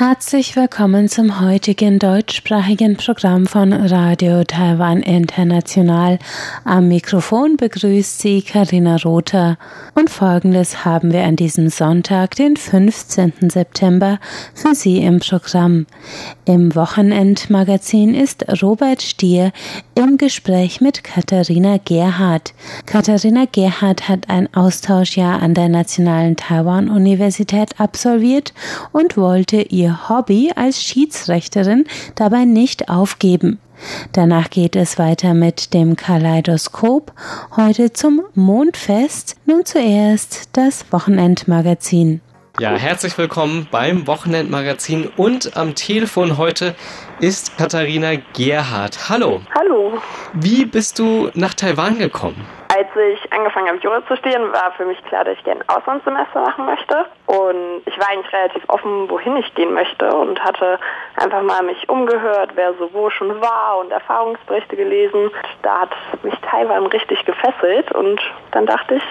[0.00, 6.18] Herzlich willkommen zum heutigen deutschsprachigen Programm von Radio Taiwan International.
[6.64, 9.58] Am Mikrofon begrüßt Sie Karina Rother.
[9.94, 13.50] Und folgendes haben wir an diesem Sonntag, den 15.
[13.50, 14.18] September,
[14.54, 15.84] für Sie im Programm.
[16.46, 19.52] Im Wochenendmagazin ist Robert Stier
[19.94, 22.54] im Gespräch mit Katharina Gerhardt.
[22.86, 28.54] Katharina Gerhardt hat ein Austauschjahr an der Nationalen Taiwan-Universität absolviert
[28.92, 33.58] und wollte ihr Hobby als Schiedsrichterin dabei nicht aufgeben.
[34.12, 37.12] Danach geht es weiter mit dem Kaleidoskop,
[37.56, 39.36] heute zum Mondfest.
[39.46, 42.20] Nun zuerst das Wochenendmagazin.
[42.58, 46.74] Ja, herzlich willkommen beim Wochenendmagazin und am Telefon heute
[47.20, 49.08] ist Katharina Gerhardt.
[49.08, 49.40] Hallo.
[49.56, 49.98] Hallo.
[50.34, 52.46] Wie bist du nach Taiwan gekommen?
[52.80, 55.68] Als ich angefangen habe, Jura zu studieren, war für mich klar, dass ich gerne ein
[55.68, 57.04] Auslandssemester machen möchte.
[57.26, 60.78] Und ich war eigentlich relativ offen, wohin ich gehen möchte und hatte
[61.16, 65.30] einfach mal mich umgehört, wer so wo schon war und Erfahrungsberichte gelesen.
[65.60, 65.90] Da hat
[66.22, 68.18] mich Taiwan richtig gefesselt und
[68.52, 69.04] dann dachte ich,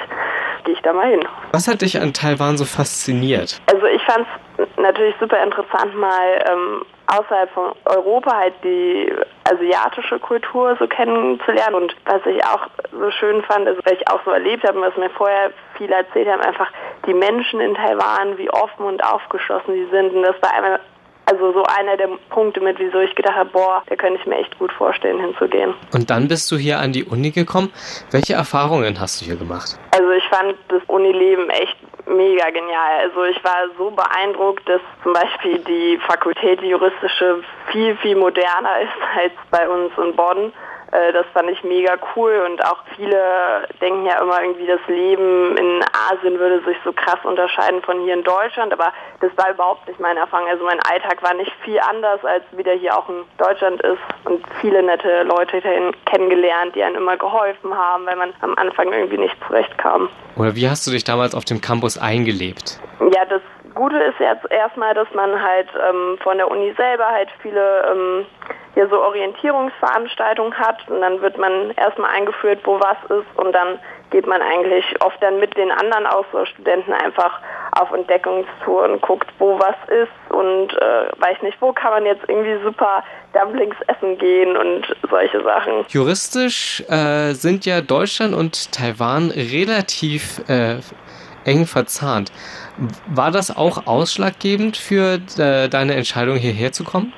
[0.64, 1.24] gehe ich da mal hin.
[1.52, 3.62] Was hat dich an Taiwan so fasziniert?
[3.72, 4.26] Also ich fand
[4.58, 9.12] es natürlich super interessant, mal ähm, außerhalb von Europa halt die
[9.52, 11.76] asiatische Kultur so kennenzulernen.
[11.76, 14.86] Und was ich auch so schön fand, ist, weil ich auch so erlebt habe und
[14.86, 16.68] was mir vorher viele erzählt haben, einfach
[17.06, 20.14] die Menschen in Taiwan, wie offen und aufgeschlossen sie sind.
[20.14, 20.80] Und das war einmal
[21.26, 24.38] also so einer der Punkte mit, wieso ich gedacht habe, boah, da könnte ich mir
[24.38, 25.76] echt gut vorstellen, hinzugehen.
[25.94, 27.72] Und dann bist du hier an die Uni gekommen.
[28.10, 29.78] Welche Erfahrungen hast du hier gemacht?
[29.92, 31.76] Also ich fand das Unileben echt
[32.10, 33.00] mega genial.
[33.04, 38.82] Also ich war so beeindruckt, dass zum Beispiel die Fakultät, die juristische, viel, viel moderner
[38.82, 40.54] ist als bei uns in Bonn.
[40.92, 45.84] Das fand ich mega cool und auch viele denken ja immer irgendwie, das Leben in
[46.12, 48.92] Asien würde sich so krass unterscheiden von hier in Deutschland, aber
[49.22, 50.48] das war überhaupt nicht meine Erfahrung.
[50.48, 54.00] Also mein Alltag war nicht viel anders, als wie der hier auch in Deutschland ist
[54.26, 55.62] und viele nette Leute
[56.06, 60.10] kennengelernt, die einem immer geholfen haben, weil man am Anfang irgendwie nicht zurechtkam.
[60.38, 62.80] Oder wie hast du dich damals auf dem Campus eingelebt?
[63.14, 63.42] Ja, das
[63.76, 68.26] Gute ist jetzt erstmal, dass man halt ähm, von der Uni selber halt viele ähm,
[68.74, 70.88] hier so Orientierungsveranstaltungen hat.
[70.88, 73.28] Und dann wird man erstmal eingeführt, wo was ist.
[73.38, 73.80] Und dann
[74.12, 77.40] geht man eigentlich oft dann mit den anderen Austauschstudenten einfach
[77.74, 80.34] auf Entdeckungstour und guckt, wo was ist.
[80.34, 83.04] Und äh, weiß nicht, wo kann man jetzt irgendwie super
[83.34, 85.86] Dumplings essen gehen und solche Sachen.
[85.90, 90.78] Juristisch äh, sind ja Deutschland und Taiwan relativ äh,
[91.50, 92.32] eng verzahnt.
[93.08, 97.12] War das auch ausschlaggebend für äh, deine Entscheidung, hierher zu kommen?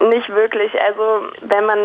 [0.00, 0.72] Nicht wirklich.
[0.80, 1.78] Also wenn man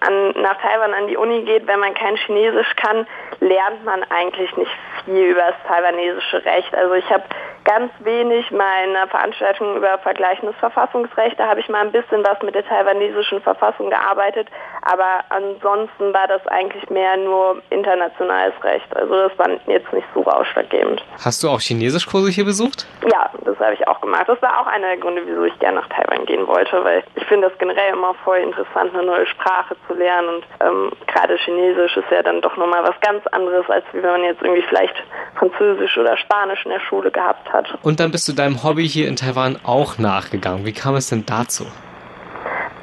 [0.00, 3.06] an, nach Taiwan an die Uni geht, wenn man kein Chinesisch kann,
[3.40, 4.70] lernt man eigentlich nicht
[5.04, 6.72] viel über das taiwanesische Recht.
[6.74, 7.24] Also ich habe
[7.66, 11.38] ganz wenig meiner Veranstaltung über vergleichendes Verfassungsrecht.
[11.38, 14.48] Da habe ich mal ein bisschen was mit der taiwanesischen Verfassung gearbeitet,
[14.82, 18.86] aber ansonsten war das eigentlich mehr nur internationales Recht.
[18.96, 21.04] Also das war jetzt nicht so ausschlaggebend.
[21.24, 22.86] Hast du auch Chinesischkurse hier besucht?
[23.10, 24.28] Ja, das habe ich auch gemacht.
[24.28, 27.24] Das war auch einer der Gründe, wieso ich gerne nach Taiwan gehen wollte, weil ich
[27.24, 31.96] finde das generell immer voll interessant, eine neue Sprache zu lernen und ähm, gerade Chinesisch
[31.96, 34.94] ist ja dann doch nochmal was ganz anderes, als wie wenn man jetzt irgendwie vielleicht
[35.36, 37.55] Französisch oder Spanisch in der Schule gehabt hat.
[37.82, 40.64] Und dann bist du deinem Hobby hier in Taiwan auch nachgegangen.
[40.64, 41.66] Wie kam es denn dazu?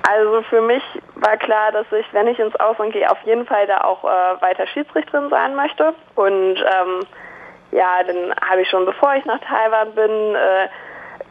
[0.03, 0.84] Also für mich
[1.16, 4.41] war klar, dass ich, wenn ich ins Ausland gehe, auf jeden Fall da auch äh,
[4.41, 5.94] weiter Schiedsrichterin sein möchte.
[6.16, 7.06] Und ähm,
[7.72, 10.67] ja, dann habe ich schon, bevor ich nach Taiwan bin, äh,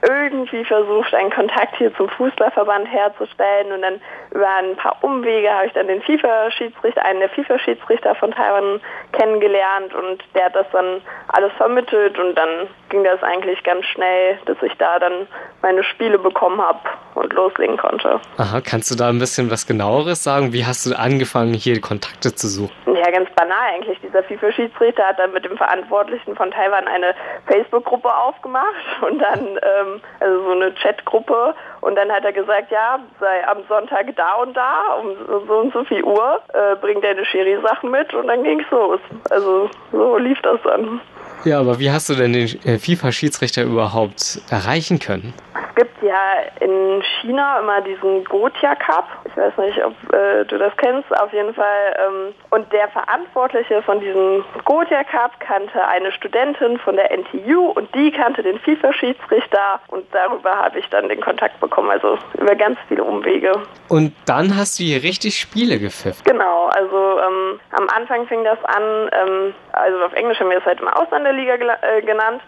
[0.02, 4.00] irgendwie versucht, einen Kontakt hier zum Fußballverband herzustellen und dann
[4.34, 8.80] über ein paar Umwege habe ich dann den FIFA-Schiedsrichter, einen der FIFA-Schiedsrichter von Taiwan
[9.12, 14.38] kennengelernt und der hat das dann alles vermittelt und dann ging das eigentlich ganz schnell,
[14.46, 15.26] dass ich da dann
[15.60, 16.80] meine Spiele bekommen habe
[17.14, 18.20] und loslegen konnte.
[18.38, 20.52] Aha, kannst du da ein bisschen was genaueres sagen?
[20.52, 22.72] Wie hast du angefangen, hier Kontakte zu suchen?
[22.86, 23.98] Ja, ganz banal eigentlich.
[24.00, 27.14] Dieser FIFA-Schiedsrichter hat dann mit dem Verantwortlichen von Taiwan eine
[27.46, 33.00] Facebook-Gruppe aufgemacht und dann ähm, also so eine Chatgruppe und dann hat er gesagt, ja,
[33.20, 37.24] sei am Sonntag da und da um so und so viel Uhr, äh, bring deine
[37.26, 39.00] Schiri-Sachen mit und dann ging's los.
[39.30, 41.00] Also so lief das dann.
[41.44, 45.34] Ja, aber wie hast du denn den FIFA-Schiedsrichter überhaupt erreichen können?
[45.72, 46.16] Es gibt ja
[46.60, 49.08] in China immer diesen Gotia Cup.
[49.24, 51.96] Ich weiß nicht, ob äh, du das kennst, auf jeden Fall.
[51.98, 57.94] Ähm, und der Verantwortliche von diesem Gotia Cup kannte eine Studentin von der NTU und
[57.94, 62.78] die kannte den FIFA-Schiedsrichter und darüber habe ich dann den Kontakt bekommen, also über ganz
[62.88, 63.52] viele Umwege.
[63.88, 66.24] Und dann hast du hier richtig Spiele gepfifft.
[66.24, 68.82] Genau, also ähm, am Anfang fing das an,
[69.12, 72.42] ähm, also auf Englisch haben wir es halt immer Ausländerliga äh, genannt.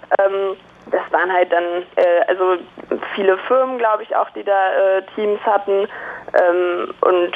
[0.94, 1.64] Das waren halt dann,
[1.96, 2.56] äh, also
[3.16, 5.88] viele Firmen, glaube ich, auch, die da äh, Teams hatten.
[6.40, 7.34] Ähm, und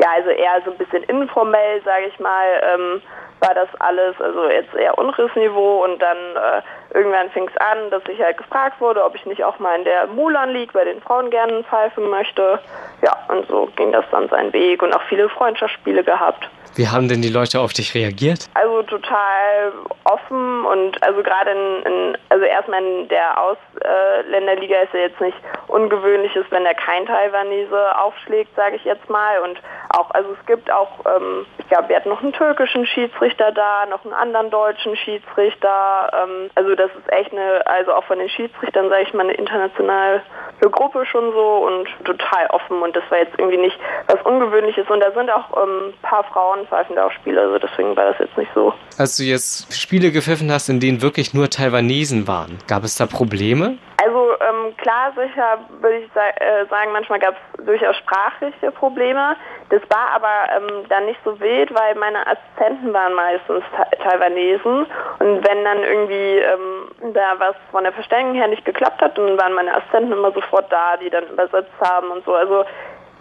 [0.00, 3.02] ja, also eher so ein bisschen informell, sage ich mal, ähm,
[3.38, 6.62] war das alles, also jetzt eher Unrissniveau und dann äh,
[6.96, 9.84] irgendwann fing es an, dass ich halt gefragt wurde, ob ich nicht auch mal in
[9.84, 12.58] der Mulan League bei den Frauen gerne pfeifen möchte.
[13.02, 16.48] Ja, und so ging das dann seinen Weg und auch viele Freundschaftsspiele gehabt.
[16.76, 18.50] Wie haben denn die Leute auf dich reagiert?
[18.52, 19.72] Also total
[20.04, 25.38] offen und also gerade in, in, also erstmal in der Ausländerliga ist ja jetzt nicht
[25.68, 29.40] ungewöhnlich ist, wenn da kein Taiwanese aufschlägt, sage ich jetzt mal.
[29.40, 29.58] Und
[29.88, 33.86] auch, also es gibt auch, ähm, ich glaube, wir hatten noch einen türkischen Schiedsrichter da,
[33.86, 36.10] noch einen anderen deutschen Schiedsrichter.
[36.12, 39.34] Ähm, also das ist echt eine, also auch von den Schiedsrichtern, sage ich mal, eine
[39.34, 40.22] internationale
[40.60, 45.00] Gruppe schon so und total offen und das war jetzt irgendwie nicht was Ungewöhnliches und
[45.00, 48.18] da sind auch ein ähm, paar Frauen pfeifen da auch Spiele, also deswegen war das
[48.18, 48.72] jetzt nicht so.
[48.98, 53.06] Als du jetzt Spiele gepfiffen hast, in denen wirklich nur Taiwanesen waren, gab es da
[53.06, 53.78] Probleme?
[54.02, 59.36] Also ähm, klar, sicher würde ich äh, sagen, manchmal gab es durchaus sprachliche Probleme.
[59.70, 63.64] Das war aber ähm, dann nicht so wild, weil meine Assistenten waren meistens
[64.02, 64.86] Taiwanesen
[65.18, 69.38] und wenn dann irgendwie ähm, da was von der Verständigung her nicht geklappt hat, dann
[69.38, 72.34] waren meine Assistenten immer sofort da, die dann übersetzt haben und so.
[72.34, 72.64] Also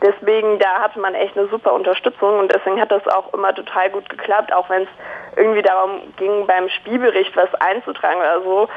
[0.02, 3.90] deswegen, da hatte man echt eine super Unterstützung und deswegen hat das auch immer total
[3.90, 4.90] gut geklappt, auch wenn es
[5.38, 8.70] irgendwie darum ging, beim Spielbericht was einzutragen oder so.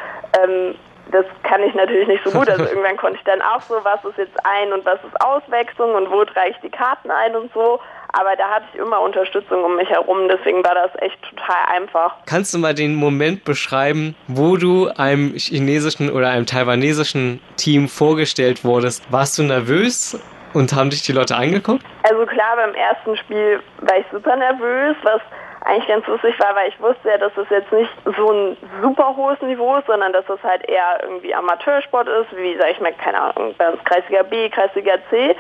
[0.43, 0.75] Ähm,
[1.11, 2.49] das kann ich natürlich nicht so gut.
[2.49, 5.94] Also irgendwann konnte ich dann auch so, was ist jetzt ein und was ist Auswechslung
[5.94, 7.81] und wo trage ich die Karten ein und so.
[8.12, 12.15] Aber da hatte ich immer Unterstützung um mich herum, deswegen war das echt total einfach.
[12.25, 18.65] Kannst du mal den Moment beschreiben, wo du einem chinesischen oder einem taiwanesischen Team vorgestellt
[18.65, 19.05] wurdest?
[19.12, 20.19] Warst du nervös
[20.54, 21.84] und haben dich die Leute angeguckt?
[22.02, 25.20] Also klar, beim ersten Spiel war ich super nervös, was
[25.69, 29.15] eigentlich ganz lustig war, weil ich wusste ja, dass es jetzt nicht so ein super
[29.15, 32.94] hohes Niveau ist, sondern dass es halt eher irgendwie Amateursport ist, wie, sag ich mal,
[32.94, 35.37] keine Ahnung, bei uns Kreisliga B, Kreisliga C.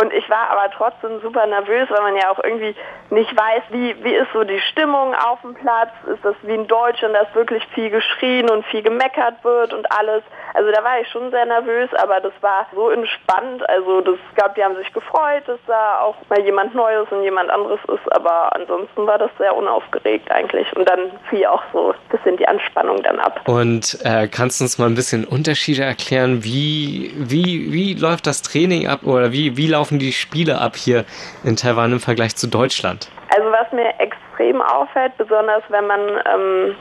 [0.00, 2.74] Und ich war aber trotzdem super nervös, weil man ja auch irgendwie
[3.08, 5.90] nicht weiß, wie, wie ist so die Stimmung auf dem Platz?
[6.12, 10.22] Ist das wie in Deutschland, dass wirklich viel geschrien und viel gemeckert wird und alles?
[10.54, 13.68] Also da war ich schon sehr nervös, aber das war so entspannt.
[13.68, 17.50] Also das gab, die haben sich gefreut, dass da auch mal jemand Neues und jemand
[17.50, 20.66] anderes ist, aber ansonsten war das sehr unaufgeregt eigentlich.
[20.76, 23.40] Und dann fiel auch so ein bisschen die Anspannung dann ab.
[23.46, 26.42] Und äh, kannst du uns mal ein bisschen Unterschiede erklären?
[26.44, 31.04] Wie, wie, wie läuft das Training ab oder wie, wie laufen die Spiele ab hier
[31.44, 33.10] in Taiwan im Vergleich zu Deutschland?
[33.36, 36.76] Also was mir extrem auffällt, besonders wenn man ähm,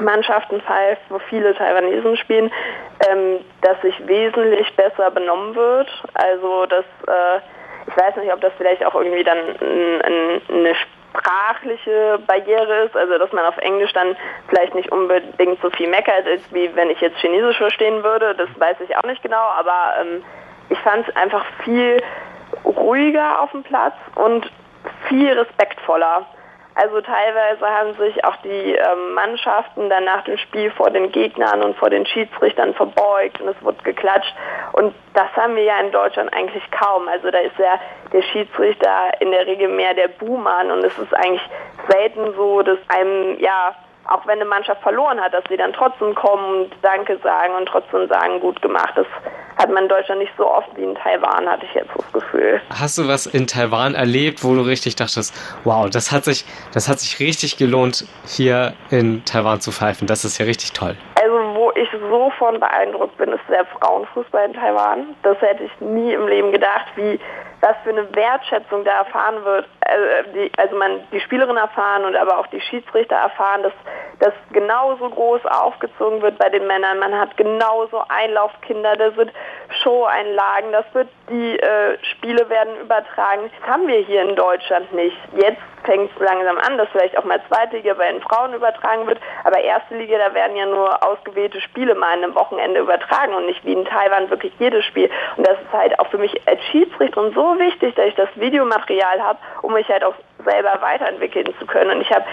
[0.00, 2.50] Mannschaften pfeift, wo viele Taiwanesen spielen,
[3.08, 5.88] ähm, dass sich wesentlich besser benommen wird.
[6.14, 7.40] Also dass äh,
[7.86, 9.38] ich weiß nicht, ob das vielleicht auch irgendwie dann
[10.48, 10.74] eine
[11.10, 14.16] sprachliche Barriere ist, also dass man auf Englisch dann
[14.48, 18.34] vielleicht nicht unbedingt so viel meckert ist, wie wenn ich jetzt Chinesisch verstehen würde.
[18.34, 20.22] Das weiß ich auch nicht genau, aber ähm,
[20.68, 22.02] ich fand es einfach viel
[22.64, 24.50] ruhiger auf dem Platz und
[25.08, 26.26] viel respektvoller.
[26.74, 31.62] Also teilweise haben sich auch die ähm, Mannschaften dann nach dem Spiel vor den Gegnern
[31.62, 34.34] und vor den Schiedsrichtern verbeugt und es wird geklatscht.
[34.72, 37.08] Und das haben wir ja in Deutschland eigentlich kaum.
[37.08, 37.80] Also da ist ja
[38.12, 41.48] der Schiedsrichter in der Regel mehr der Buhmann und es ist eigentlich
[41.88, 43.74] selten so, dass einem ja
[44.08, 47.66] auch wenn eine Mannschaft verloren hat, dass sie dann trotzdem kommen und Danke sagen und
[47.66, 48.92] trotzdem sagen, gut gemacht.
[48.96, 49.06] Das
[49.56, 52.60] hat man in Deutschland nicht so oft wie in Taiwan, hatte ich jetzt das Gefühl.
[52.70, 56.88] Hast du was in Taiwan erlebt, wo du richtig dachtest, wow, das hat sich, das
[56.88, 60.06] hat sich richtig gelohnt, hier in Taiwan zu pfeifen.
[60.06, 60.96] Das ist ja richtig toll.
[62.08, 65.16] So von beeindruckt bin, ist der Frauenfußball in Taiwan.
[65.22, 67.20] Das hätte ich nie im Leben gedacht, wie
[67.60, 69.66] was für eine Wertschätzung da erfahren wird.
[69.82, 73.72] Also, die, also man die Spielerin erfahren und aber auch die Schiedsrichter erfahren, dass
[74.18, 76.98] das genauso groß aufgezogen wird bei den Männern.
[76.98, 79.32] Man hat genauso Einlaufkinder, da sind
[79.82, 83.50] Show-Einlagen, das wird die äh, Spiele werden übertragen.
[83.60, 85.16] Das haben wir hier in Deutschland nicht.
[85.36, 89.06] Jetzt fängt es langsam an, dass vielleicht auch mal zweite Liga bei den Frauen übertragen
[89.06, 93.34] wird, aber erste Liga, da werden ja nur ausgewählte Spiele mal an einem Wochenende übertragen
[93.34, 95.10] und nicht wie in Taiwan wirklich jedes Spiel.
[95.36, 99.20] Und das ist halt auch für mich als Schiedsrichterin so wichtig, dass ich das Videomaterial
[99.22, 101.90] habe, um mich halt auch selber weiterentwickeln zu können.
[101.90, 102.24] Und ich habe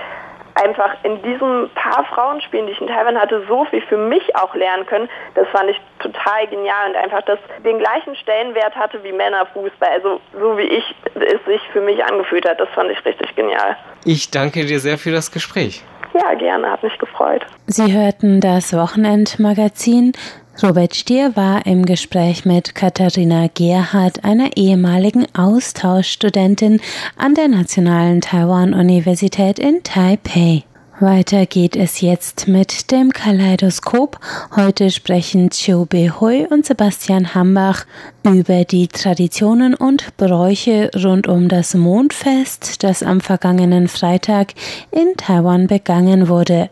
[0.58, 4.54] einfach in diesen paar Frauenspielen, die ich in Taiwan hatte, so viel für mich auch
[4.56, 5.10] lernen können.
[5.36, 9.90] Das fand ich total genial und einfach, dass den gleichen Stellenwert hatte wie Männerfußball.
[9.90, 13.78] Also so wie ich es sich für mich angefühlt hat, das fand ich richtig genial.
[14.06, 15.84] Ich danke dir sehr für das Gespräch.
[16.14, 17.46] Ja, gerne, hat mich gefreut.
[17.68, 20.14] Sie hörten das Wochenendmagazin.
[20.64, 26.82] Robert Stier war im Gespräch mit Katharina Gerhardt, einer ehemaligen Austauschstudentin
[27.16, 30.64] an der Nationalen Taiwan-Universität in Taipei.
[31.00, 34.20] Weiter geht es jetzt mit dem Kaleidoskop.
[34.56, 35.86] Heute sprechen Chiu
[36.20, 37.86] Hui und Sebastian Hambach
[38.24, 44.56] über die Traditionen und Bräuche rund um das Mondfest, das am vergangenen Freitag
[44.90, 46.72] in Taiwan begangen wurde.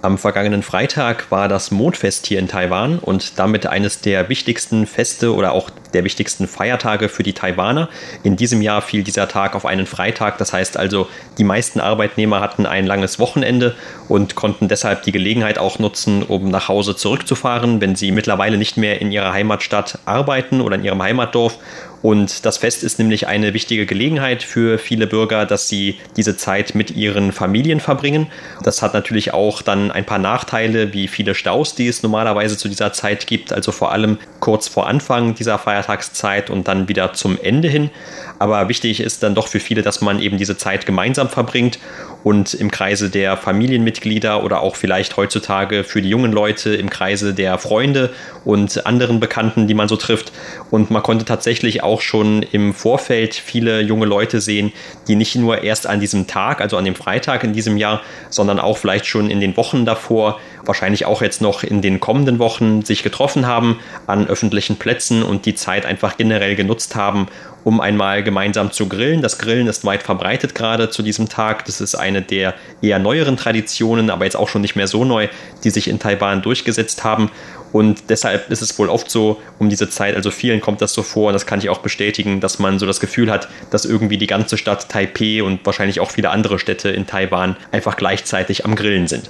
[0.00, 5.34] Am vergangenen Freitag war das Mondfest hier in Taiwan und damit eines der wichtigsten Feste
[5.34, 7.88] oder auch der wichtigsten Feiertage für die Taiwaner.
[8.22, 12.40] In diesem Jahr fiel dieser Tag auf einen Freitag, das heißt also, die meisten Arbeitnehmer
[12.40, 13.74] hatten ein langes Wochenende
[14.08, 18.76] und konnten deshalb die Gelegenheit auch nutzen, um nach Hause zurückzufahren, wenn sie mittlerweile nicht
[18.76, 21.58] mehr in ihrer Heimatstadt arbeiten oder in ihrem Heimatdorf
[22.02, 26.74] und das Fest ist nämlich eine wichtige Gelegenheit für viele Bürger, dass sie diese Zeit
[26.74, 28.28] mit ihren Familien verbringen.
[28.62, 32.68] Das hat natürlich auch dann ein paar Nachteile, wie viele Staus, die es normalerweise zu
[32.68, 37.38] dieser Zeit gibt, also vor allem kurz vor Anfang dieser Feiertagszeit und dann wieder zum
[37.40, 37.90] Ende hin.
[38.38, 41.78] Aber wichtig ist dann doch für viele, dass man eben diese Zeit gemeinsam verbringt
[42.24, 47.34] und im Kreise der Familienmitglieder oder auch vielleicht heutzutage für die jungen Leute im Kreise
[47.34, 48.10] der Freunde
[48.44, 50.32] und anderen Bekannten, die man so trifft.
[50.70, 54.72] Und man konnte tatsächlich auch schon im Vorfeld viele junge Leute sehen,
[55.06, 58.58] die nicht nur erst an diesem Tag, also an dem Freitag in diesem Jahr, sondern
[58.58, 62.82] auch vielleicht schon in den Wochen davor, wahrscheinlich auch jetzt noch in den kommenden Wochen
[62.82, 67.26] sich getroffen haben an öffentlichen Plätzen und die Zeit einfach generell genutzt haben,
[67.64, 69.22] um einmal gemeinsam zu grillen.
[69.22, 71.64] Das Grillen ist weit verbreitet gerade zu diesem Tag.
[71.64, 75.28] Das ist eine der eher neueren Traditionen, aber jetzt auch schon nicht mehr so neu,
[75.64, 77.30] die sich in Taiwan durchgesetzt haben.
[77.72, 81.02] Und deshalb ist es wohl oft so um diese Zeit, also vielen kommt das so
[81.02, 84.16] vor, und das kann ich auch bestätigen, dass man so das Gefühl hat, dass irgendwie
[84.16, 88.74] die ganze Stadt Taipei und wahrscheinlich auch viele andere Städte in Taiwan einfach gleichzeitig am
[88.74, 89.28] Grillen sind.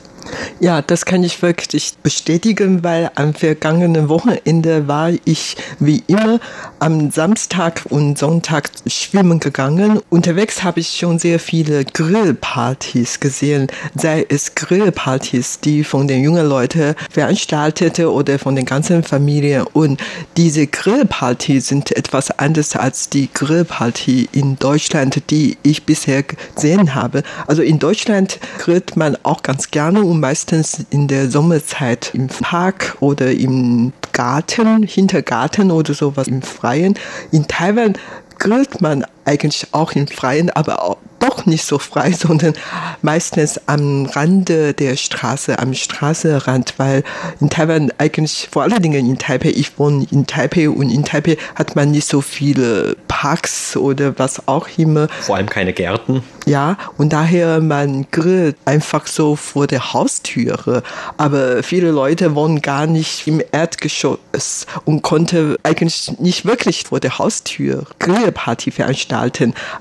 [0.61, 6.41] Ja, das kann ich wirklich bestätigen, weil am vergangenen Wochenende war ich wie immer
[6.81, 10.01] am Samstag und Sonntag schwimmen gegangen.
[10.11, 16.49] Unterwegs habe ich schon sehr viele Grillpartys gesehen, sei es Grillpartys, die von den jungen
[16.49, 19.65] Leuten veranstaltete oder von den ganzen Familien.
[19.73, 20.01] Und
[20.37, 27.23] diese Grillpartys sind etwas anders als die Grillparty in Deutschland, die ich bisher gesehen habe.
[27.47, 32.97] Also in Deutschland grillt man auch ganz gerne und meistens in der Sommerzeit im Park
[33.01, 36.95] oder im Garten, Hintergarten oder sowas im Freien.
[37.31, 37.95] In Taiwan
[38.39, 42.55] grillt man eigentlich auch im Freien, aber auch doch nicht so frei, sondern
[43.03, 47.05] meistens am Rande der Straße, am Straßenrand, weil
[47.41, 51.37] in Taiwan eigentlich, vor allen Dingen in Taipei, ich wohne in Taipei und in Taipei
[51.55, 55.09] hat man nicht so viele Parks oder was auch immer.
[55.21, 56.23] Vor allem keine Gärten.
[56.47, 60.83] Ja, und daher man grillt einfach so vor der Haustüre.
[61.19, 67.19] Aber viele Leute wohnen gar nicht im Erdgeschoss und konnte eigentlich nicht wirklich vor der
[67.19, 69.18] Haustür Grillparty veranstalten.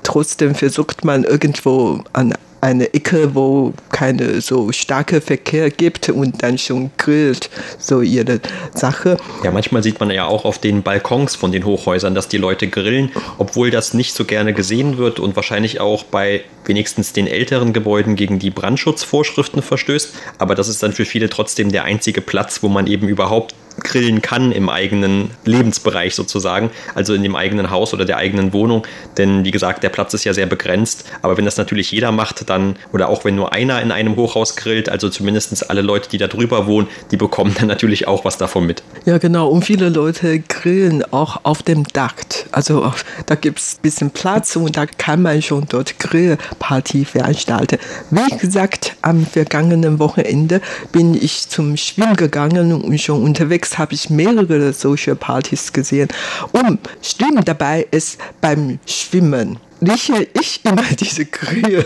[0.02, 6.58] Trotzdem versucht man irgendwo an eine Ecke, wo keine so starke Verkehr gibt und dann
[6.58, 8.40] schon grillt so ihre
[8.74, 9.16] Sache.
[9.44, 12.68] Ja, manchmal sieht man ja auch auf den Balkons von den Hochhäusern, dass die Leute
[12.68, 17.72] grillen, obwohl das nicht so gerne gesehen wird und wahrscheinlich auch bei wenigstens den älteren
[17.72, 20.14] Gebäuden gegen die Brandschutzvorschriften verstößt.
[20.38, 24.22] Aber das ist dann für viele trotzdem der einzige Platz, wo man eben überhaupt grillen
[24.22, 28.86] kann im eigenen Lebensbereich sozusagen, also in dem eigenen Haus oder der eigenen Wohnung.
[29.16, 31.04] Denn wie gesagt, der Platz ist ja sehr begrenzt.
[31.22, 34.56] Aber wenn das natürlich jeder macht, dann, oder auch wenn nur einer in einem Hochhaus
[34.56, 38.38] grillt, also zumindest alle Leute, die da drüber wohnen, die bekommen dann natürlich auch was
[38.38, 38.82] davon mit.
[39.04, 39.48] Ja, genau.
[39.48, 42.14] Und viele Leute grillen auch auf dem Dach.
[42.52, 42.92] Also
[43.26, 47.78] da gibt es ein bisschen Platz und da kann man schon dort Grillparty veranstalten.
[48.10, 50.60] Wie gesagt, am vergangenen Wochenende
[50.92, 56.08] bin ich zum Schwimmen gegangen und schon unterwegs Kontext habe ich mehrere solche Partys gesehen.
[56.52, 61.84] Und stimmt dabei ist beim Schwimmen rieche ich immer diese Grühe.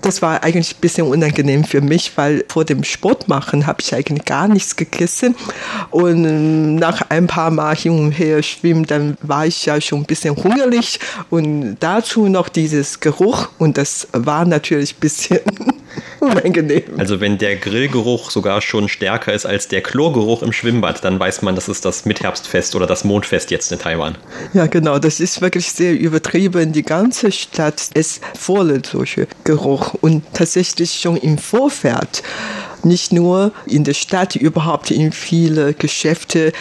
[0.00, 3.94] Das war eigentlich ein bisschen unangenehm für mich, weil vor dem Sport machen habe ich
[3.94, 5.34] eigentlich gar nichts gegessen.
[5.90, 10.06] Und nach ein paar Mal hin und her schwimmen, dann war ich ja schon ein
[10.06, 11.00] bisschen hungrig.
[11.28, 13.48] Und dazu noch dieses Geruch.
[13.58, 15.40] Und das war natürlich ein bisschen
[16.20, 16.82] unangenehm.
[16.98, 21.42] Also wenn der Grillgeruch sogar schon stärker ist als der Chlorgeruch im Schwimmbad, dann weiß
[21.42, 24.16] man, das ist das Mitherbstfest oder das Mondfest jetzt in Taiwan.
[24.52, 24.98] Ja, genau.
[24.98, 26.72] Das ist wirklich sehr übertrieben.
[26.72, 32.22] Die ganze Stadt ist voll solcher Geruch und tatsächlich schon im Vorfeld.
[32.82, 36.52] Nicht nur in der Stadt, überhaupt in viele Geschäfte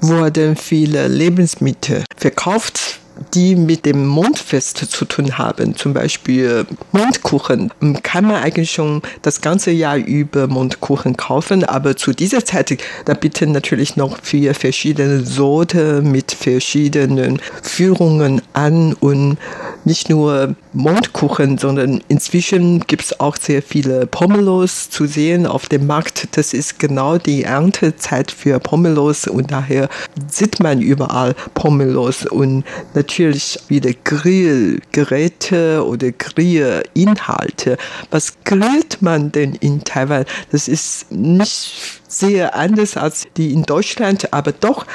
[0.00, 3.00] wurden viele Lebensmittel verkauft
[3.34, 7.70] die mit dem Mondfest zu tun haben, zum Beispiel Mondkuchen,
[8.02, 13.14] kann man eigentlich schon das ganze Jahr über Mondkuchen kaufen, aber zu dieser Zeit, da
[13.14, 19.38] bieten natürlich noch vier verschiedene Sorten mit verschiedenen Führungen an und
[19.84, 25.86] nicht nur Mondkuchen, sondern inzwischen gibt es auch sehr viele Pomelos zu sehen auf dem
[25.86, 26.36] Markt.
[26.36, 29.88] Das ist genau die Erntezeit für Pomelos und daher
[30.28, 32.64] sieht man überall Pomelos und
[32.94, 37.78] natürlich wieder Grillgeräte oder Grillinhalte.
[38.10, 40.24] Was grillt man denn in Taiwan?
[40.50, 44.86] Das ist nicht sehr anders als die in Deutschland, aber doch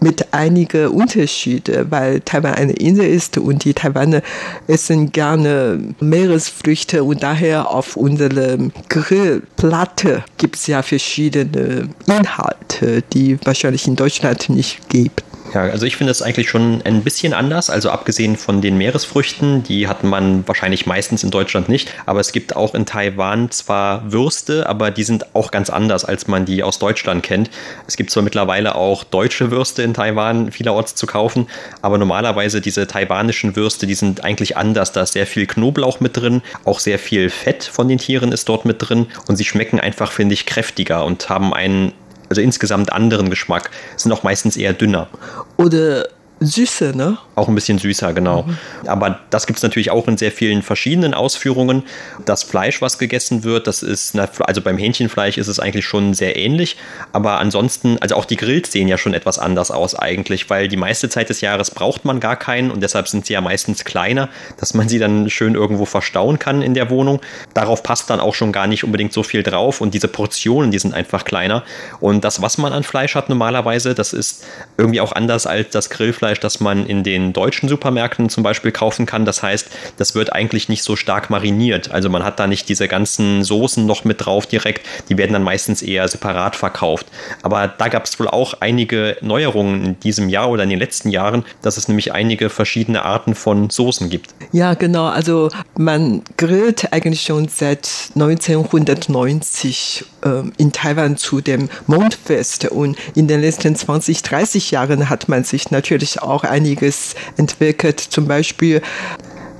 [0.00, 4.22] mit einigen Unterschieden, weil Taiwan eine Insel ist und die Taiwaner
[4.66, 13.86] essen gerne Meeresfrüchte und daher auf unserer Grillplatte gibt es ja verschiedene Inhalte, die wahrscheinlich
[13.86, 15.22] in Deutschland nicht gibt.
[15.54, 17.70] Ja, also ich finde es eigentlich schon ein bisschen anders.
[17.70, 21.92] Also abgesehen von den Meeresfrüchten, die hat man wahrscheinlich meistens in Deutschland nicht.
[22.06, 26.26] Aber es gibt auch in Taiwan zwar Würste, aber die sind auch ganz anders, als
[26.26, 27.50] man die aus Deutschland kennt.
[27.86, 31.46] Es gibt zwar mittlerweile auch deutsche Würste in Taiwan vielerorts zu kaufen,
[31.82, 34.92] aber normalerweise diese taiwanischen Würste, die sind eigentlich anders.
[34.92, 38.48] Da ist sehr viel Knoblauch mit drin, auch sehr viel Fett von den Tieren ist
[38.48, 41.92] dort mit drin und sie schmecken einfach, finde ich, kräftiger und haben einen
[42.28, 45.08] also insgesamt anderen Geschmack, sind auch meistens eher dünner.
[45.56, 46.08] Oder
[46.40, 47.18] Süße, ne?
[47.34, 48.44] Auch ein bisschen süßer, genau.
[48.44, 48.56] Mhm.
[48.86, 51.82] Aber das gibt es natürlich auch in sehr vielen verschiedenen Ausführungen.
[52.24, 56.36] Das Fleisch, was gegessen wird, das ist, also beim Hähnchenfleisch ist es eigentlich schon sehr
[56.36, 56.76] ähnlich.
[57.12, 60.76] Aber ansonsten, also auch die Grills sehen ja schon etwas anders aus eigentlich, weil die
[60.76, 64.28] meiste Zeit des Jahres braucht man gar keinen und deshalb sind sie ja meistens kleiner,
[64.58, 67.20] dass man sie dann schön irgendwo verstauen kann in der Wohnung.
[67.54, 70.78] Darauf passt dann auch schon gar nicht unbedingt so viel drauf und diese Portionen, die
[70.78, 71.64] sind einfach kleiner.
[71.98, 74.44] Und das, was man an Fleisch hat normalerweise, das ist
[74.76, 78.72] irgendwie auch anders als das Grillfleisch Rindfleisch, das man in den deutschen Supermärkten zum Beispiel
[78.72, 79.24] kaufen kann.
[79.24, 81.90] Das heißt, das wird eigentlich nicht so stark mariniert.
[81.90, 84.86] Also man hat da nicht diese ganzen Soßen noch mit drauf direkt.
[85.08, 87.06] Die werden dann meistens eher separat verkauft.
[87.42, 91.10] Aber da gab es wohl auch einige Neuerungen in diesem Jahr oder in den letzten
[91.10, 94.34] Jahren, dass es nämlich einige verschiedene Arten von Soßen gibt.
[94.52, 95.06] Ja, genau.
[95.06, 100.17] Also man grillt eigentlich schon seit 1990 äh,
[100.56, 105.70] in Taiwan zu dem Mondfest und in den letzten 20, 30 Jahren hat man sich
[105.70, 108.00] natürlich auch einiges entwickelt.
[108.00, 108.82] Zum Beispiel,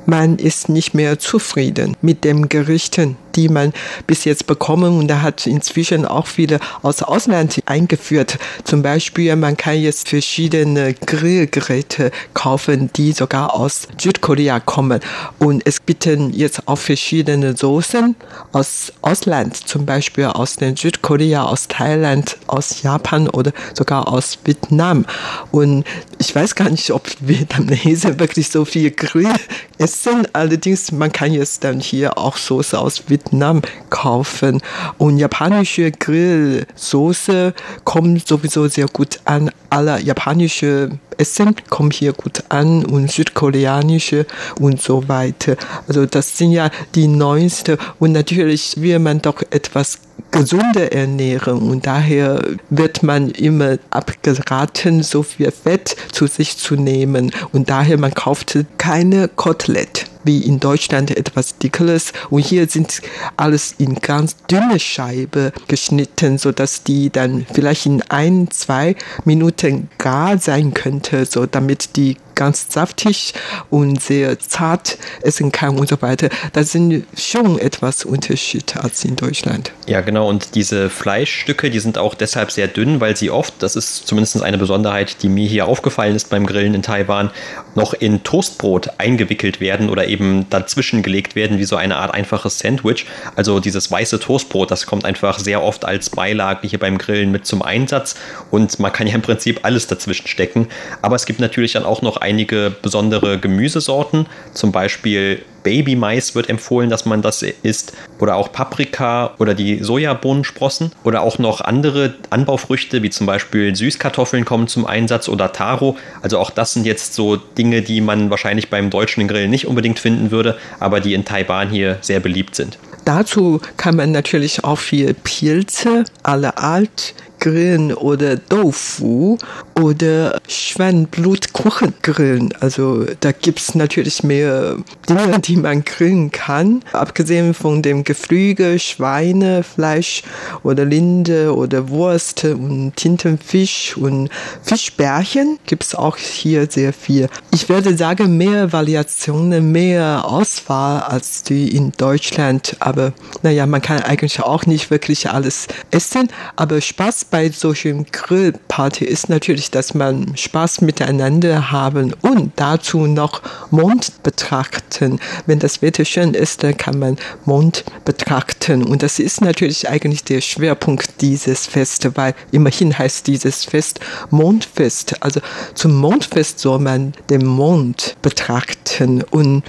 [0.07, 3.73] man ist nicht mehr zufrieden mit dem Gerichten die man
[4.09, 8.37] bis jetzt bekommen und da hat inzwischen auch viele aus Ausland eingeführt.
[8.65, 14.99] Zum Beispiel, man kann jetzt verschiedene Grillgeräte kaufen, die sogar aus Südkorea kommen
[15.39, 18.17] und es bieten jetzt auch verschiedene Soßen
[18.51, 25.07] aus Ausland, zum Beispiel aus den Südkorea, aus Thailand, aus Japan oder sogar aus Vietnam.
[25.53, 25.85] Und
[26.19, 29.33] ich weiß gar nicht, ob Vietnamesen wirklich so viel Grill
[29.79, 30.27] essen.
[30.33, 34.61] Allerdings, man kann jetzt dann hier auch Soße aus Vietnam Vietnam kaufen.
[34.97, 37.53] Und japanische Grillsoße
[37.85, 39.51] kommt sowieso sehr gut an.
[39.71, 44.27] Alle japanische Essen kommen hier gut an und südkoreanische
[44.59, 45.57] und so weiter.
[45.87, 49.99] Also das sind ja die neueste und natürlich will man doch etwas
[50.31, 57.33] gesunde Ernährung und daher wird man immer abgeraten, so viel Fett zu sich zu nehmen.
[57.53, 62.13] Und daher man kauft keine Kotelett wie in Deutschland etwas dickeres.
[62.29, 63.01] Und hier sind
[63.39, 69.89] alles in ganz dünne Scheibe geschnitten, so dass die dann vielleicht in ein, zwei Minuten
[69.97, 73.35] gar sein könnte, so damit die ganz saftig
[73.69, 76.29] und sehr zart essen kann und so weiter.
[76.53, 79.73] Das sind schon etwas Unterschiede als in Deutschland.
[79.87, 80.29] Ja, genau.
[80.29, 84.41] Und diese Fleischstücke, die sind auch deshalb sehr dünn, weil sie oft, das ist zumindest
[84.41, 87.31] eine Besonderheit, die mir hier aufgefallen ist beim Grillen in Taiwan,
[87.75, 92.61] noch in Toastbrot eingewickelt werden oder eben dazwischen gelegt werden, wie so eine Art einfaches
[92.61, 93.07] Sandwich.
[93.35, 97.47] Also dieses weiße Toastbrot, das kommt einfach sehr oft als Beilage hier beim Grillen mit
[97.47, 98.15] zum Einsatz
[98.53, 100.69] und man kann ja im Prinzip alles dazwischen stecken.
[101.03, 106.89] Aber es gibt natürlich dann auch noch einige besondere Gemüsesorten, zum Beispiel Babymais wird empfohlen,
[106.89, 107.93] dass man das isst.
[108.21, 110.93] Oder auch Paprika oder die Sojabohnensprossen.
[111.05, 115.97] Oder auch noch andere Anbaufrüchte, wie zum Beispiel Süßkartoffeln kommen zum Einsatz oder Taro.
[116.23, 119.99] Also auch das sind jetzt so Dinge, die man wahrscheinlich beim deutschen Grill nicht unbedingt
[119.99, 122.79] finden würde, aber die in Taiwan hier sehr beliebt sind.
[123.05, 127.15] Dazu kann man natürlich auch viel Pilze aller Art
[127.49, 129.39] grillen oder Tofu
[129.81, 132.53] oder Schweinblutkuchen grillen.
[132.61, 134.77] Also da gibt es natürlich mehr
[135.09, 136.83] Dinge, die man grillen kann.
[136.93, 140.23] Abgesehen von dem Geflügel, Schweinefleisch
[140.63, 144.29] oder Linde oder Wurst und Tintenfisch und
[144.63, 147.29] Fischbärchen gibt es auch hier sehr viel.
[147.53, 152.77] Ich würde sagen, mehr Variationen, mehr Auswahl als die in Deutschland.
[152.81, 156.29] Aber naja, man kann eigentlich auch nicht wirklich alles essen.
[156.57, 163.43] Aber Spaß bei solchen Grillparty ist natürlich, dass man Spaß miteinander haben und dazu noch
[163.71, 165.21] Mond betrachten.
[165.47, 168.83] Wenn das Wetter schön ist, dann kann man Mond betrachten.
[168.83, 175.23] Und das ist natürlich eigentlich der Schwerpunkt dieses Festes, weil immerhin heißt dieses Fest Mondfest.
[175.23, 175.41] Also
[175.75, 179.63] zum Mondfest soll man den Mond betrachten und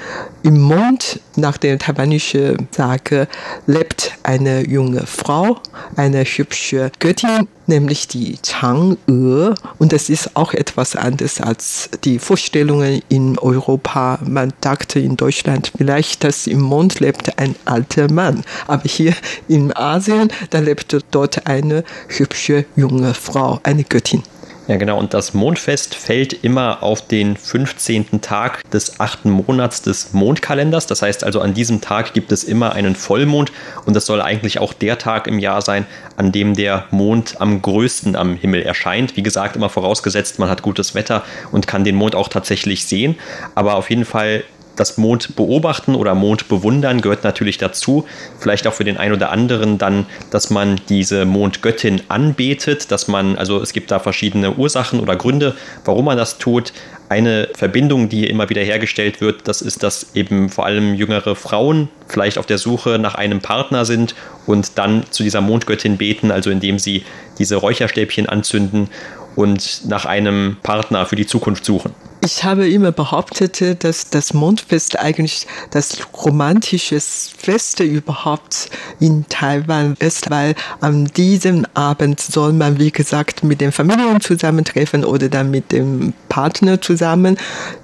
[0.43, 3.27] im Mond, nach der taiwanischen Sage,
[3.67, 5.57] lebt eine junge Frau,
[5.95, 9.55] eine hübsche Göttin, nämlich die Chang'e.
[9.77, 14.19] Und das ist auch etwas anderes als die Vorstellungen in Europa.
[14.25, 18.43] Man dachte in Deutschland vielleicht, dass im Mond lebt ein alter Mann.
[18.67, 19.13] Aber hier
[19.47, 24.23] in Asien, da lebt dort eine hübsche junge Frau, eine Göttin.
[24.69, 24.99] Ja, genau.
[24.99, 28.21] Und das Mondfest fällt immer auf den 15.
[28.21, 30.85] Tag des achten Monats des Mondkalenders.
[30.85, 33.51] Das heißt also, an diesem Tag gibt es immer einen Vollmond.
[33.87, 37.63] Und das soll eigentlich auch der Tag im Jahr sein, an dem der Mond am
[37.63, 39.17] größten am Himmel erscheint.
[39.17, 43.15] Wie gesagt, immer vorausgesetzt, man hat gutes Wetter und kann den Mond auch tatsächlich sehen.
[43.55, 44.43] Aber auf jeden Fall
[44.79, 48.05] das Mond beobachten oder Mond bewundern gehört natürlich dazu.
[48.39, 53.37] Vielleicht auch für den einen oder anderen dann, dass man diese Mondgöttin anbetet, dass man,
[53.37, 56.71] also es gibt da verschiedene Ursachen oder Gründe, warum man das tut.
[57.09, 61.89] Eine Verbindung, die immer wieder hergestellt wird, das ist, dass eben vor allem jüngere Frauen
[62.07, 64.15] vielleicht auf der Suche nach einem Partner sind
[64.45, 67.03] und dann zu dieser Mondgöttin beten, also indem sie
[67.37, 68.89] diese Räucherstäbchen anzünden
[69.35, 71.93] und nach einem Partner für die Zukunft suchen.
[72.21, 80.29] Ich habe immer behauptet, dass das Mondfest eigentlich das romantische Fest überhaupt in Taiwan ist,
[80.29, 85.71] weil an diesem Abend soll man, wie gesagt, mit den Familien zusammentreffen oder dann mit
[85.71, 87.37] dem Partner zusammen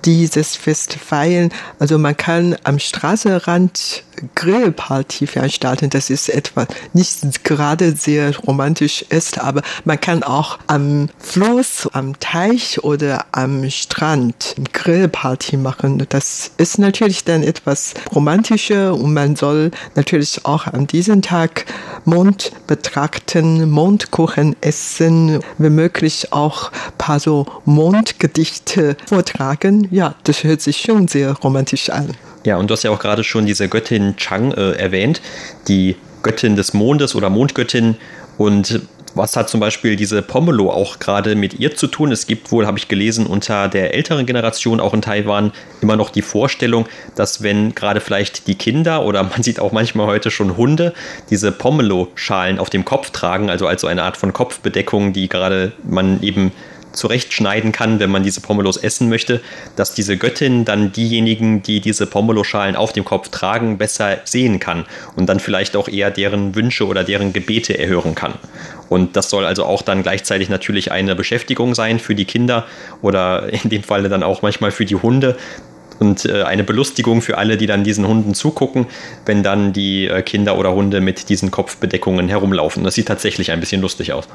[0.03, 1.49] dieses Fest feiern.
[1.79, 4.03] Also man kann am Straßenrand
[4.35, 5.89] Grillparty veranstalten.
[5.89, 12.19] Das ist etwas nicht gerade sehr romantisch ist, aber man kann auch am Fluss, am
[12.19, 16.05] Teich oder am Strand Grillparty machen.
[16.09, 21.65] Das ist natürlich dann etwas romantischer und man soll natürlich auch an diesem Tag
[22.05, 29.87] Mond betrachten, Mondkuchen essen, wenn möglich auch paar so Mondgedichte vortragen.
[29.91, 32.15] Ja, das hört sich schon sehr romantisch an.
[32.45, 35.19] Ja, und du hast ja auch gerade schon diese Göttin Chang äh, erwähnt,
[35.67, 37.97] die Göttin des Mondes oder Mondgöttin.
[38.37, 38.81] Und
[39.15, 42.11] was hat zum Beispiel diese Pomelo auch gerade mit ihr zu tun?
[42.11, 46.09] Es gibt wohl, habe ich gelesen, unter der älteren Generation auch in Taiwan immer noch
[46.11, 50.55] die Vorstellung, dass wenn gerade vielleicht die Kinder oder man sieht auch manchmal heute schon
[50.55, 50.93] Hunde
[51.31, 55.71] diese Pomelo-Schalen auf dem Kopf tragen, also als so eine Art von Kopfbedeckung, die gerade
[55.83, 56.51] man eben
[56.95, 59.41] zurechtschneiden kann, wenn man diese Pomelos essen möchte,
[59.75, 64.85] dass diese Göttin dann diejenigen, die diese Pomeloschalen auf dem Kopf tragen, besser sehen kann
[65.15, 68.33] und dann vielleicht auch eher deren Wünsche oder deren Gebete erhören kann.
[68.89, 72.65] Und das soll also auch dann gleichzeitig natürlich eine Beschäftigung sein für die Kinder
[73.01, 75.37] oder in dem Falle dann auch manchmal für die Hunde,
[75.99, 78.87] und äh, eine Belustigung für alle, die dann diesen Hunden zugucken,
[79.25, 82.83] wenn dann die äh, Kinder oder Hunde mit diesen Kopfbedeckungen herumlaufen.
[82.83, 84.27] Das sieht tatsächlich ein bisschen lustig aus.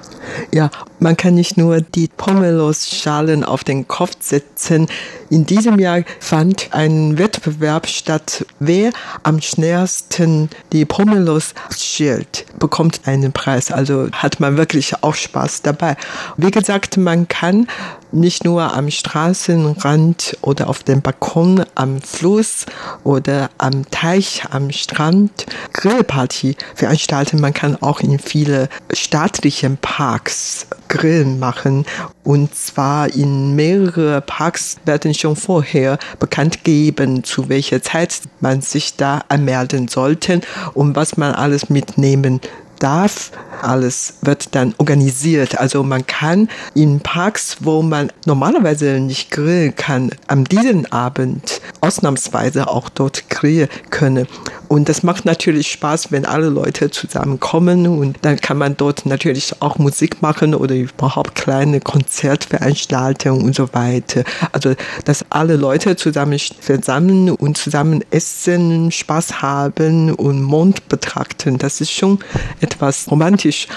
[0.52, 4.86] Ja, man kann nicht nur die Pomelos-Schalen auf den Kopf setzen.
[5.28, 8.44] In diesem Jahr fand ein Wettbewerb statt.
[8.58, 8.92] Wer
[9.22, 13.70] am schnellsten die Pomelos schält, bekommt einen Preis.
[13.70, 15.96] Also hat man wirklich auch Spaß dabei.
[16.36, 17.66] Wie gesagt, man kann
[18.12, 22.66] nicht nur am Straßenrand oder auf dem Balkon am Fluss
[23.04, 27.40] oder am Teich, am Strand Grillparty veranstalten.
[27.40, 31.86] Man kann auch in viele staatlichen Parks Grillen machen.
[32.24, 38.96] Und zwar in mehrere Parks werden schon vorher bekannt geben, zu welcher Zeit man sich
[38.96, 40.40] da anmelden sollte
[40.74, 42.40] und was man alles mitnehmen
[42.80, 43.30] Bedarf
[43.62, 45.58] alles wird dann organisiert.
[45.58, 52.68] Also man kann in Parks, wo man normalerweise nicht grillen kann, am diesen Abend ausnahmsweise
[52.68, 54.26] auch dort grillen können.
[54.68, 59.60] Und das macht natürlich Spaß, wenn alle Leute zusammenkommen und dann kann man dort natürlich
[59.60, 64.22] auch Musik machen oder überhaupt kleine Konzertveranstaltungen und so weiter.
[64.52, 71.80] Also, dass alle Leute zusammen versammeln und zusammen essen, Spaß haben und Mond betrachten, das
[71.80, 72.20] ist schon
[72.60, 72.69] etwas
[73.10, 73.68] romantisch.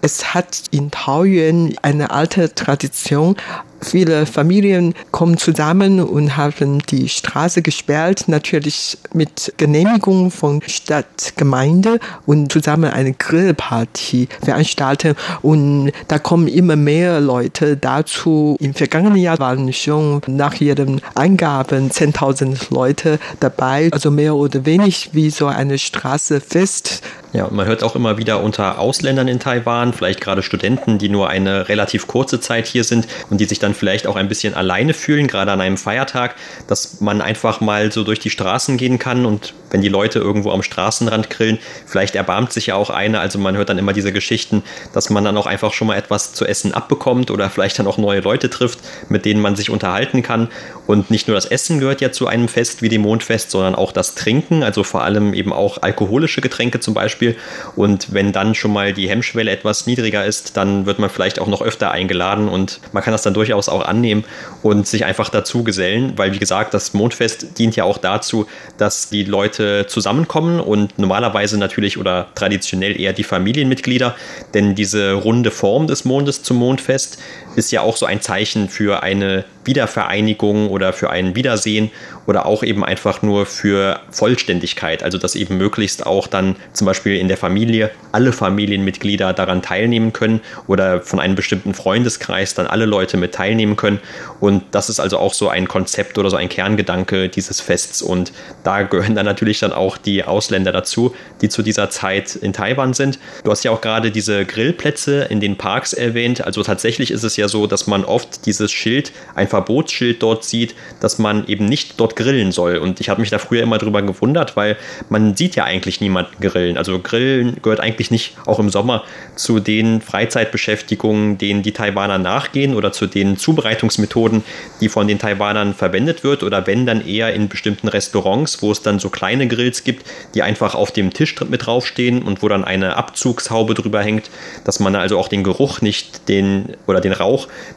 [0.00, 3.36] Es hat in Taoyuan eine alte Tradition,
[3.82, 12.52] Viele Familien kommen zusammen und haben die Straße gesperrt, natürlich mit Genehmigung von Stadtgemeinde und
[12.52, 15.14] zusammen eine Grillparty veranstalten.
[15.42, 18.56] Und da kommen immer mehr Leute dazu.
[18.60, 25.10] Im vergangenen Jahr waren schon nach ihren Eingaben 10.000 Leute dabei, also mehr oder wenig
[25.12, 27.02] wie so eine Straße fest.
[27.32, 31.30] Ja, man hört auch immer wieder unter Ausländern in Taiwan, vielleicht gerade Studenten, die nur
[31.30, 34.94] eine relativ kurze Zeit hier sind und die sich dann vielleicht auch ein bisschen alleine
[34.94, 36.34] fühlen, gerade an einem Feiertag,
[36.68, 40.50] dass man einfach mal so durch die Straßen gehen kann und wenn die Leute irgendwo
[40.52, 43.20] am Straßenrand grillen, vielleicht erbarmt sich ja auch eine.
[43.20, 46.34] Also man hört dann immer diese Geschichten, dass man dann auch einfach schon mal etwas
[46.34, 50.22] zu essen abbekommt oder vielleicht dann auch neue Leute trifft, mit denen man sich unterhalten
[50.22, 50.48] kann.
[50.86, 53.92] Und nicht nur das Essen gehört ja zu einem Fest wie dem Mondfest, sondern auch
[53.92, 57.36] das Trinken, also vor allem eben auch alkoholische Getränke zum Beispiel.
[57.76, 61.46] Und wenn dann schon mal die Hemmschwelle etwas niedriger ist, dann wird man vielleicht auch
[61.46, 64.24] noch öfter eingeladen und man kann das dann durchaus auch annehmen
[64.62, 68.46] und sich einfach dazu gesellen, weil wie gesagt, das Mondfest dient ja auch dazu,
[68.78, 74.14] dass die Leute zusammenkommen und normalerweise natürlich oder traditionell eher die Familienmitglieder,
[74.54, 77.18] denn diese runde Form des Mondes zum Mondfest
[77.56, 81.90] ist ja auch so ein Zeichen für eine Wiedervereinigung oder für ein Wiedersehen
[82.26, 85.02] oder auch eben einfach nur für Vollständigkeit.
[85.02, 90.12] Also dass eben möglichst auch dann zum Beispiel in der Familie alle Familienmitglieder daran teilnehmen
[90.12, 94.00] können oder von einem bestimmten Freundeskreis dann alle Leute mit teilnehmen können.
[94.40, 98.02] Und das ist also auch so ein Konzept oder so ein Kerngedanke dieses Fests.
[98.02, 98.32] Und
[98.64, 102.94] da gehören dann natürlich dann auch die Ausländer dazu, die zu dieser Zeit in Taiwan
[102.94, 103.18] sind.
[103.44, 106.44] Du hast ja auch gerade diese Grillplätze in den Parks erwähnt.
[106.44, 110.74] Also tatsächlich ist es ja so, dass man oft dieses Schild ein Verbotsschild dort sieht,
[111.00, 112.76] dass man eben nicht dort grillen soll.
[112.76, 114.76] Und ich habe mich da früher immer drüber gewundert, weil
[115.08, 116.76] man sieht ja eigentlich niemanden grillen.
[116.76, 119.04] Also Grillen gehört eigentlich nicht auch im Sommer
[119.36, 124.42] zu den Freizeitbeschäftigungen, denen die Taiwaner nachgehen oder zu den Zubereitungsmethoden,
[124.80, 128.82] die von den Taiwanern verwendet wird oder wenn dann eher in bestimmten Restaurants, wo es
[128.82, 132.64] dann so kleine Grills gibt, die einfach auf dem Tisch mit draufstehen und wo dann
[132.64, 134.30] eine Abzugshaube drüber hängt,
[134.64, 137.31] dass man also auch den Geruch nicht den oder den Rauch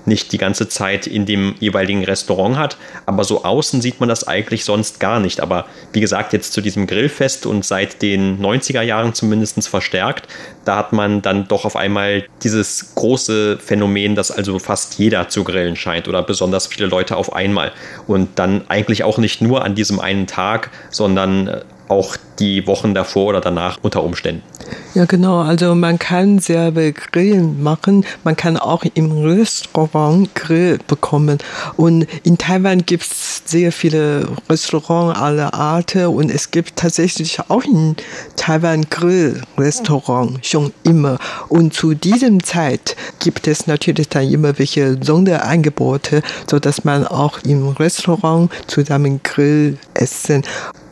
[0.06, 2.78] nicht die ganze Zeit in dem jeweiligen Restaurant hat.
[3.06, 5.40] Aber so außen sieht man das eigentlich sonst gar nicht.
[5.40, 10.28] Aber wie gesagt, jetzt zu diesem Grillfest und seit den 90er Jahren zumindest verstärkt,
[10.66, 15.44] da hat man dann doch auf einmal dieses große Phänomen, dass also fast jeder zu
[15.44, 17.72] grillen scheint oder besonders viele Leute auf einmal.
[18.08, 22.94] Und dann eigentlich auch nicht nur an diesem einen Tag, sondern äh, auch die Wochen
[22.94, 24.44] davor oder danach unter Umständen.
[24.94, 25.42] Ja, genau.
[25.42, 28.06] Also man kann selber Grillen machen.
[28.24, 31.38] Man kann auch im Restaurant Grill bekommen.
[31.76, 37.64] Und in Taiwan gibt es sehr viele Restaurants aller Arten und es gibt tatsächlich auch
[37.64, 37.96] in
[38.36, 41.20] Taiwan Grillrestaurant schon immer.
[41.50, 47.40] Und zu diesem Zeit gibt es natürlich dann immer welche Sonderangebote, so dass man auch
[47.44, 50.44] im Restaurant zusammen Grill essen.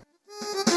[0.44, 0.73] thank you